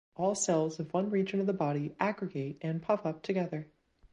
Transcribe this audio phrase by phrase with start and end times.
[0.15, 3.67] All cells of one region of the body aggregate and puff up together.